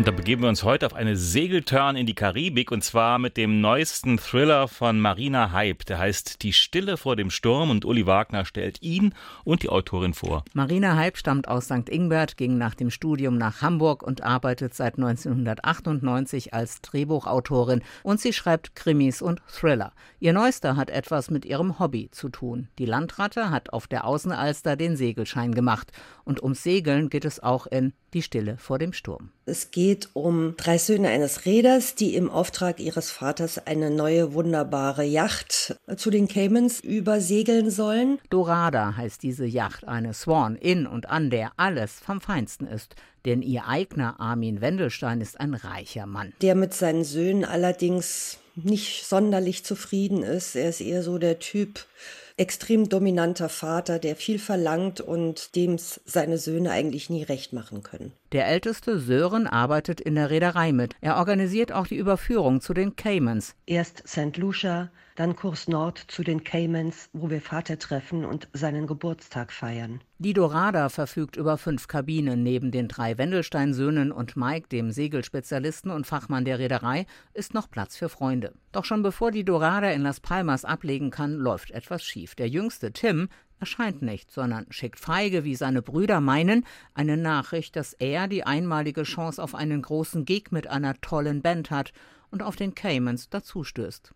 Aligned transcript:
Und 0.00 0.08
da 0.08 0.12
begeben 0.12 0.40
wir 0.40 0.48
uns 0.48 0.64
heute 0.64 0.86
auf 0.86 0.94
eine 0.94 1.14
Segeltörn 1.14 1.94
in 1.94 2.06
die 2.06 2.14
Karibik 2.14 2.72
und 2.72 2.82
zwar 2.82 3.18
mit 3.18 3.36
dem 3.36 3.60
neuesten 3.60 4.16
Thriller 4.16 4.66
von 4.66 4.98
Marina 4.98 5.52
Hype. 5.52 5.84
Der 5.84 5.98
heißt 5.98 6.42
Die 6.42 6.54
Stille 6.54 6.96
vor 6.96 7.16
dem 7.16 7.28
Sturm 7.28 7.68
und 7.68 7.84
Uli 7.84 8.06
Wagner 8.06 8.46
stellt 8.46 8.80
ihn 8.80 9.12
und 9.44 9.62
die 9.62 9.68
Autorin 9.68 10.14
vor. 10.14 10.42
Marina 10.54 10.96
Hype 10.96 11.18
stammt 11.18 11.48
aus 11.48 11.66
St. 11.66 11.90
Ingbert, 11.90 12.38
ging 12.38 12.56
nach 12.56 12.74
dem 12.74 12.88
Studium 12.88 13.36
nach 13.36 13.60
Hamburg 13.60 14.02
und 14.02 14.22
arbeitet 14.22 14.72
seit 14.72 14.94
1998 14.94 16.54
als 16.54 16.80
Drehbuchautorin 16.80 17.82
und 18.02 18.20
sie 18.20 18.32
schreibt 18.32 18.74
Krimis 18.74 19.20
und 19.20 19.42
Thriller. 19.48 19.92
Ihr 20.18 20.32
neuester 20.32 20.76
hat 20.76 20.88
etwas 20.88 21.30
mit 21.30 21.44
ihrem 21.44 21.78
Hobby 21.78 22.08
zu 22.10 22.30
tun. 22.30 22.68
Die 22.78 22.86
Landratte 22.86 23.50
hat 23.50 23.74
auf 23.74 23.86
der 23.86 24.06
Außenalster 24.06 24.76
den 24.76 24.96
Segelschein 24.96 25.54
gemacht 25.54 25.92
und 26.30 26.42
ums 26.44 26.62
Segeln 26.62 27.10
geht 27.10 27.24
es 27.24 27.42
auch 27.42 27.66
in 27.66 27.92
Die 28.14 28.22
Stille 28.22 28.56
vor 28.56 28.78
dem 28.78 28.92
Sturm. 28.92 29.30
Es 29.46 29.72
geht 29.72 30.10
um 30.14 30.54
drei 30.56 30.78
Söhne 30.78 31.08
eines 31.08 31.44
Reeders, 31.44 31.96
die 31.96 32.14
im 32.14 32.30
Auftrag 32.30 32.78
ihres 32.78 33.10
Vaters 33.10 33.66
eine 33.66 33.90
neue 33.90 34.32
wunderbare 34.32 35.04
Yacht 35.04 35.76
zu 35.96 36.10
den 36.10 36.28
Caymans 36.28 36.78
übersegeln 36.78 37.70
sollen. 37.70 38.20
Dorada 38.30 38.96
heißt 38.96 39.24
diese 39.24 39.44
Yacht, 39.44 39.88
eine 39.88 40.14
Swan, 40.14 40.54
in 40.54 40.86
und 40.86 41.10
an 41.10 41.30
der 41.30 41.50
alles 41.56 41.94
vom 41.94 42.20
Feinsten 42.20 42.68
ist. 42.68 42.94
Denn 43.24 43.42
ihr 43.42 43.66
Eigner 43.66 44.20
Armin 44.20 44.60
Wendelstein 44.60 45.20
ist 45.20 45.40
ein 45.40 45.54
reicher 45.54 46.06
Mann. 46.06 46.32
Der 46.42 46.54
mit 46.54 46.74
seinen 46.74 47.04
Söhnen 47.04 47.44
allerdings 47.44 48.38
nicht 48.64 49.06
sonderlich 49.06 49.64
zufrieden 49.64 50.22
ist. 50.22 50.56
Er 50.56 50.68
ist 50.68 50.80
eher 50.80 51.02
so 51.02 51.18
der 51.18 51.38
Typ, 51.38 51.86
extrem 52.40 52.88
dominanter 52.88 53.50
Vater, 53.50 53.98
der 53.98 54.16
viel 54.16 54.38
verlangt 54.38 55.02
und 55.02 55.54
dem 55.56 55.76
seine 55.78 56.38
Söhne 56.38 56.70
eigentlich 56.70 57.10
nie 57.10 57.22
recht 57.22 57.52
machen 57.52 57.82
können. 57.82 58.12
Der 58.32 58.46
älteste 58.46 58.98
Sören 58.98 59.46
arbeitet 59.46 60.00
in 60.00 60.14
der 60.14 60.30
Reederei 60.30 60.72
mit. 60.72 60.94
Er 61.02 61.16
organisiert 61.16 61.70
auch 61.70 61.86
die 61.86 61.96
Überführung 61.96 62.62
zu 62.62 62.72
den 62.72 62.96
Caymans. 62.96 63.54
Erst 63.66 64.08
St. 64.08 64.38
Lucia, 64.38 64.90
dann 65.16 65.36
Kurs 65.36 65.68
Nord 65.68 66.02
zu 66.08 66.22
den 66.22 66.42
Caymans, 66.42 67.10
wo 67.12 67.28
wir 67.28 67.42
Vater 67.42 67.78
treffen 67.78 68.24
und 68.24 68.48
seinen 68.54 68.86
Geburtstag 68.86 69.52
feiern. 69.52 70.00
Die 70.18 70.32
Dorada 70.32 70.88
verfügt 70.88 71.36
über 71.36 71.58
fünf 71.58 71.88
Kabinen. 71.88 72.42
Neben 72.42 72.70
den 72.70 72.88
drei 72.88 73.18
Wendelstein-Söhnen 73.18 74.12
und 74.12 74.36
Mike, 74.36 74.68
dem 74.68 74.92
Segelspezialisten 74.92 75.90
und 75.90 76.06
Fachmann 76.06 76.46
der 76.46 76.58
Reederei, 76.58 77.04
ist 77.34 77.52
noch 77.52 77.70
Platz 77.70 77.96
für 77.96 78.08
Freunde. 78.08 78.49
Doch 78.72 78.84
schon 78.84 79.02
bevor 79.02 79.30
die 79.30 79.44
Dorada 79.44 79.90
in 79.90 80.02
Las 80.02 80.20
Palmas 80.20 80.64
ablegen 80.64 81.10
kann, 81.10 81.34
läuft 81.34 81.70
etwas 81.70 82.04
schief. 82.04 82.34
Der 82.34 82.48
jüngste 82.48 82.92
Tim 82.92 83.28
erscheint 83.60 84.02
nicht, 84.02 84.30
sondern 84.30 84.66
schickt 84.70 84.98
feige, 84.98 85.44
wie 85.44 85.54
seine 85.54 85.82
Brüder 85.82 86.20
meinen, 86.20 86.64
eine 86.94 87.16
Nachricht, 87.16 87.76
dass 87.76 87.92
er 87.92 88.26
die 88.26 88.44
einmalige 88.44 89.02
Chance 89.02 89.42
auf 89.42 89.54
einen 89.54 89.82
großen 89.82 90.24
Gig 90.24 90.50
mit 90.50 90.66
einer 90.66 91.00
tollen 91.00 91.42
Band 91.42 91.70
hat 91.70 91.92
und 92.30 92.42
auf 92.42 92.56
den 92.56 92.74
Caymans 92.74 93.28
dazustößt. 93.28 94.12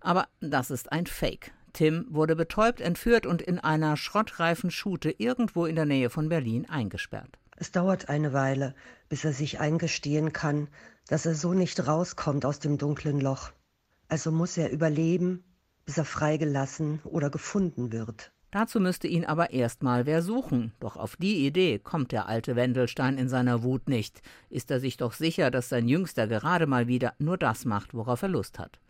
Aber 0.00 0.28
das 0.40 0.70
ist 0.70 0.92
ein 0.92 1.06
Fake. 1.06 1.52
Tim 1.72 2.06
wurde 2.08 2.34
betäubt, 2.34 2.80
entführt 2.80 3.26
und 3.26 3.42
in 3.42 3.58
einer 3.58 3.96
schrottreifen 3.96 4.70
Schute 4.70 5.10
irgendwo 5.10 5.66
in 5.66 5.76
der 5.76 5.86
Nähe 5.86 6.10
von 6.10 6.28
Berlin 6.28 6.68
eingesperrt. 6.68 7.38
Es 7.56 7.72
dauert 7.72 8.08
eine 8.08 8.32
Weile, 8.32 8.74
bis 9.08 9.24
er 9.24 9.32
sich 9.32 9.60
eingestehen 9.60 10.32
kann, 10.32 10.68
dass 11.08 11.26
er 11.26 11.34
so 11.34 11.54
nicht 11.54 11.86
rauskommt 11.86 12.44
aus 12.44 12.58
dem 12.60 12.78
dunklen 12.78 13.20
Loch. 13.20 13.50
Also 14.08 14.32
muss 14.32 14.56
er 14.56 14.70
überleben, 14.70 15.44
bis 15.84 15.98
er 15.98 16.04
freigelassen 16.04 17.00
oder 17.04 17.30
gefunden 17.30 17.92
wird. 17.92 18.32
Dazu 18.50 18.80
müsste 18.80 19.08
ihn 19.08 19.26
aber 19.26 19.50
erstmal 19.50 20.06
wer 20.06 20.22
suchen. 20.22 20.72
Doch 20.80 20.96
auf 20.96 21.16
die 21.16 21.46
Idee 21.46 21.78
kommt 21.78 22.12
der 22.12 22.28
alte 22.28 22.56
Wendelstein 22.56 23.18
in 23.18 23.28
seiner 23.28 23.62
Wut 23.62 23.88
nicht. 23.88 24.22
Ist 24.48 24.70
er 24.70 24.80
sich 24.80 24.96
doch 24.96 25.12
sicher, 25.12 25.50
dass 25.50 25.68
sein 25.68 25.86
Jüngster 25.86 26.26
gerade 26.26 26.66
mal 26.66 26.88
wieder 26.88 27.12
nur 27.18 27.36
das 27.36 27.66
macht, 27.66 27.92
worauf 27.92 28.22
er 28.22 28.28
Lust 28.28 28.58
hat. 28.58 28.80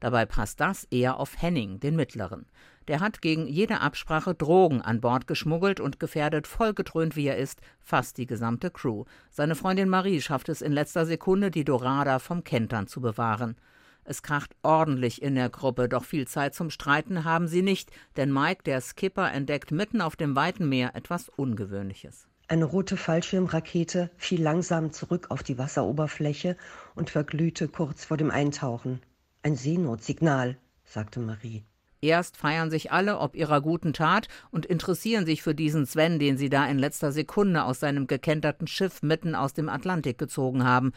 Dabei 0.00 0.26
passt 0.26 0.58
das 0.58 0.84
eher 0.90 1.20
auf 1.20 1.40
Henning, 1.40 1.78
den 1.78 1.94
Mittleren. 1.94 2.46
Der 2.88 2.98
hat 2.98 3.22
gegen 3.22 3.46
jede 3.46 3.80
Absprache 3.80 4.34
Drogen 4.34 4.82
an 4.82 5.00
Bord 5.00 5.28
geschmuggelt 5.28 5.78
und 5.78 6.00
gefährdet, 6.00 6.48
vollgetrönt 6.48 7.14
wie 7.14 7.28
er 7.28 7.38
ist, 7.38 7.60
fast 7.80 8.18
die 8.18 8.26
gesamte 8.26 8.70
Crew. 8.70 9.04
Seine 9.30 9.54
Freundin 9.54 9.88
Marie 9.88 10.20
schafft 10.20 10.48
es 10.48 10.60
in 10.60 10.72
letzter 10.72 11.06
Sekunde, 11.06 11.52
die 11.52 11.64
Dorada 11.64 12.18
vom 12.18 12.42
Kentern 12.42 12.88
zu 12.88 13.00
bewahren. 13.00 13.56
Es 14.04 14.22
kracht 14.22 14.54
ordentlich 14.62 15.22
in 15.22 15.34
der 15.34 15.48
Gruppe, 15.48 15.88
doch 15.88 16.04
viel 16.04 16.28
Zeit 16.28 16.54
zum 16.54 16.70
Streiten 16.70 17.24
haben 17.24 17.48
sie 17.48 17.62
nicht, 17.62 17.90
denn 18.16 18.32
Mike, 18.32 18.62
der 18.64 18.80
Skipper, 18.80 19.32
entdeckt 19.32 19.70
mitten 19.70 20.00
auf 20.00 20.16
dem 20.16 20.36
weiten 20.36 20.68
Meer 20.68 20.94
etwas 20.94 21.28
Ungewöhnliches. 21.28 22.28
Eine 22.46 22.66
rote 22.66 22.98
Fallschirmrakete 22.98 24.10
fiel 24.18 24.42
langsam 24.42 24.92
zurück 24.92 25.26
auf 25.30 25.42
die 25.42 25.56
Wasseroberfläche 25.56 26.56
und 26.94 27.08
verglühte 27.08 27.68
kurz 27.68 28.04
vor 28.04 28.18
dem 28.18 28.30
Eintauchen. 28.30 29.00
Ein 29.42 29.56
Seenotsignal, 29.56 30.58
sagte 30.84 31.20
Marie. 31.20 31.64
Erst 32.02 32.36
feiern 32.36 32.70
sich 32.70 32.92
alle 32.92 33.18
ob 33.18 33.34
ihrer 33.34 33.62
guten 33.62 33.94
Tat 33.94 34.28
und 34.50 34.66
interessieren 34.66 35.24
sich 35.24 35.42
für 35.42 35.54
diesen 35.54 35.86
Sven, 35.86 36.18
den 36.18 36.36
sie 36.36 36.50
da 36.50 36.66
in 36.66 36.78
letzter 36.78 37.12
Sekunde 37.12 37.64
aus 37.64 37.80
seinem 37.80 38.06
gekenterten 38.06 38.66
Schiff 38.66 39.02
mitten 39.02 39.34
aus 39.34 39.54
dem 39.54 39.70
Atlantik 39.70 40.18
gezogen 40.18 40.64
haben. 40.64 40.92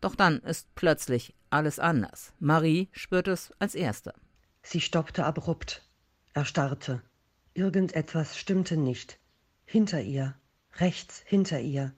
Doch 0.00 0.14
dann 0.14 0.40
ist 0.40 0.74
plötzlich 0.74 1.34
alles 1.50 1.78
anders. 1.78 2.32
Marie 2.38 2.88
spürt 2.92 3.28
es 3.28 3.52
als 3.58 3.74
Erste. 3.74 4.14
Sie 4.62 4.80
stoppte 4.80 5.24
abrupt, 5.24 5.88
erstarrte. 6.34 7.02
Irgendetwas 7.54 8.36
stimmte 8.36 8.76
nicht. 8.76 9.18
Hinter 9.64 10.00
ihr, 10.00 10.34
rechts 10.76 11.22
hinter 11.26 11.60
ihr. 11.60 11.92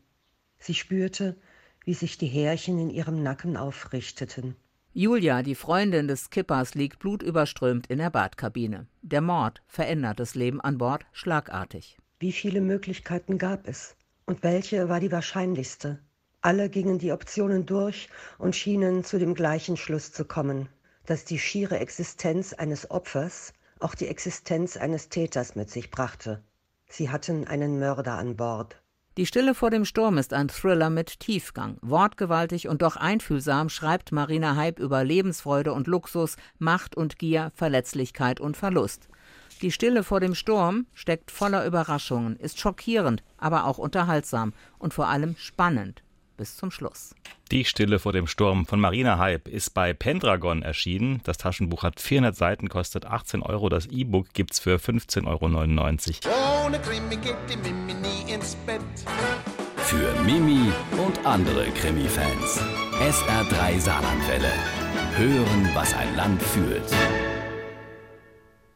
Sie 0.58 0.74
spürte, 0.74 1.36
wie 1.84 1.94
sich 1.94 2.18
die 2.18 2.26
Härchen 2.26 2.78
in 2.78 2.90
ihrem 2.90 3.22
Nacken 3.22 3.56
aufrichteten. 3.56 4.56
Julia, 4.92 5.42
die 5.42 5.54
Freundin 5.54 6.08
des 6.08 6.24
Skippers, 6.24 6.74
liegt 6.74 6.98
blutüberströmt 6.98 7.86
in 7.86 7.98
der 7.98 8.10
Badkabine. 8.10 8.86
Der 9.02 9.20
Mord 9.20 9.62
verändert 9.68 10.18
das 10.18 10.34
Leben 10.34 10.60
an 10.60 10.78
Bord 10.78 11.06
schlagartig. 11.12 11.96
Wie 12.18 12.32
viele 12.32 12.60
Möglichkeiten 12.60 13.38
gab 13.38 13.68
es? 13.68 13.96
Und 14.26 14.42
welche 14.42 14.88
war 14.88 15.00
die 15.00 15.12
wahrscheinlichste? 15.12 16.00
Alle 16.42 16.70
gingen 16.70 16.98
die 16.98 17.12
Optionen 17.12 17.66
durch 17.66 18.08
und 18.38 18.56
schienen 18.56 19.04
zu 19.04 19.18
dem 19.18 19.34
gleichen 19.34 19.76
Schluss 19.76 20.10
zu 20.10 20.24
kommen, 20.24 20.70
dass 21.04 21.26
die 21.26 21.38
schiere 21.38 21.78
Existenz 21.78 22.54
eines 22.54 22.90
Opfers 22.90 23.52
auch 23.78 23.94
die 23.94 24.06
Existenz 24.06 24.78
eines 24.78 25.10
Täters 25.10 25.54
mit 25.54 25.68
sich 25.70 25.90
brachte. 25.90 26.42
Sie 26.88 27.10
hatten 27.10 27.46
einen 27.46 27.78
Mörder 27.78 28.14
an 28.14 28.36
Bord. 28.36 28.80
Die 29.18 29.26
Stille 29.26 29.54
vor 29.54 29.70
dem 29.70 29.84
Sturm 29.84 30.16
ist 30.16 30.32
ein 30.32 30.48
Thriller 30.48 30.88
mit 30.88 31.20
Tiefgang. 31.20 31.76
Wortgewaltig 31.82 32.68
und 32.68 32.80
doch 32.80 32.96
einfühlsam 32.96 33.68
schreibt 33.68 34.10
Marina 34.10 34.56
Hype 34.56 34.78
über 34.78 35.04
Lebensfreude 35.04 35.74
und 35.74 35.88
Luxus, 35.88 36.36
Macht 36.58 36.96
und 36.96 37.18
Gier, 37.18 37.52
Verletzlichkeit 37.54 38.40
und 38.40 38.56
Verlust. 38.56 39.08
Die 39.60 39.72
Stille 39.72 40.04
vor 40.04 40.20
dem 40.20 40.34
Sturm 40.34 40.86
steckt 40.94 41.30
voller 41.30 41.66
Überraschungen, 41.66 42.36
ist 42.36 42.58
schockierend, 42.58 43.22
aber 43.36 43.66
auch 43.66 43.76
unterhaltsam 43.76 44.54
und 44.78 44.94
vor 44.94 45.08
allem 45.08 45.36
spannend 45.36 46.02
bis 46.40 46.56
zum 46.56 46.70
Schluss. 46.70 47.14
Die 47.50 47.66
Stille 47.66 47.98
vor 47.98 48.12
dem 48.14 48.26
Sturm 48.26 48.64
von 48.64 48.80
Marina 48.80 49.18
Hype 49.18 49.46
ist 49.46 49.74
bei 49.74 49.92
Pendragon 49.92 50.62
erschienen. 50.62 51.20
Das 51.24 51.36
Taschenbuch 51.36 51.82
hat 51.82 52.00
400 52.00 52.34
Seiten, 52.34 52.68
kostet 52.70 53.04
18 53.04 53.42
Euro. 53.42 53.68
Das 53.68 53.86
E-Book 53.86 54.32
gibt 54.32 54.54
es 54.54 54.58
für 54.58 54.76
15,99 54.76 56.26
Euro. 56.26 56.66
Ohne 56.66 56.78
Krimi 56.80 57.16
geht 57.16 57.36
die 57.50 57.58
Mimi 57.58 57.92
nie 57.92 58.32
ins 58.32 58.54
Bett. 58.66 58.80
Für 59.76 60.14
Mimi 60.22 60.72
und 61.04 61.26
andere 61.26 61.66
Krimi-Fans. 61.72 62.62
SR3 63.00 63.78
Saarlandwelle. 63.78 64.52
Hören, 65.16 65.70
was 65.74 65.92
ein 65.92 66.16
Land 66.16 66.42
fühlt. 66.42 67.29